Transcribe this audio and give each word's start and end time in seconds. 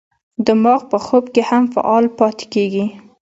دماغ 0.45 0.81
په 0.91 0.97
خوب 1.05 1.25
کې 1.33 1.41
هم 1.49 1.63
فعال 1.73 2.05
پاتې 2.19 2.45
کېږي. 2.53 2.85